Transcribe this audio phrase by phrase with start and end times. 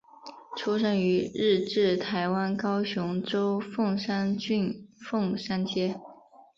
[0.57, 6.01] 出生于日治台湾高雄州凤山郡凤山街。